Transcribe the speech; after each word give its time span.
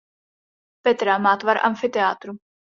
Petra 0.81 1.17
má 1.19 1.37
tvar 1.37 1.57
amfiteátru. 1.65 2.33